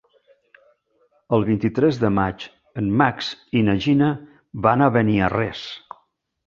El 1.37 1.45
vint-i-tres 1.49 1.99
de 2.05 2.11
maig 2.21 2.47
en 2.83 2.91
Max 3.03 3.31
i 3.61 3.65
na 3.71 3.79
Gina 3.87 4.13
van 4.67 4.87
a 4.87 4.91
Beniarrés. 5.01 5.65